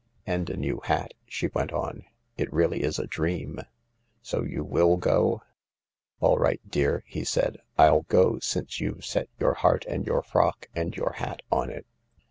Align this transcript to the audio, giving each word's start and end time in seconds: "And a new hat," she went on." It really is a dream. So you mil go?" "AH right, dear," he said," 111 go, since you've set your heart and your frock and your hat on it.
"And 0.25 0.49
a 0.49 0.57
new 0.57 0.79
hat," 0.85 1.13
she 1.27 1.45
went 1.53 1.71
on." 1.71 2.05
It 2.35 2.51
really 2.51 2.81
is 2.81 2.97
a 2.97 3.05
dream. 3.05 3.59
So 4.23 4.41
you 4.41 4.63
mil 4.63 4.97
go?" 4.97 5.43
"AH 6.23 6.37
right, 6.37 6.59
dear," 6.67 7.03
he 7.05 7.23
said," 7.23 7.57
111 7.75 8.05
go, 8.09 8.39
since 8.39 8.81
you've 8.81 9.05
set 9.05 9.29
your 9.39 9.53
heart 9.53 9.85
and 9.87 10.07
your 10.07 10.23
frock 10.23 10.65
and 10.73 10.97
your 10.97 11.11
hat 11.19 11.43
on 11.51 11.69
it. 11.69 11.85